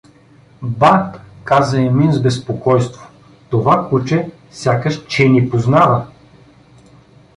—Ба!— 0.79 1.13
каза 1.43 1.81
Емин 1.81 2.11
с 2.13 2.21
безпокойство.— 2.21 3.07
Това 3.49 3.89
куче 3.89 4.31
сякаш 4.51 5.05
че 5.05 5.29
ни 5.29 5.49
познава! 5.49 6.07